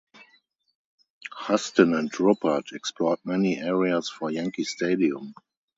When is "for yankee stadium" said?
4.09-5.35